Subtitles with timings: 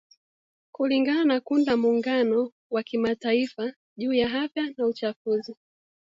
[0.71, 5.55] Kulingana na kundi la Muungano wa Kimataifa juu ya Afya na Uchafuzi.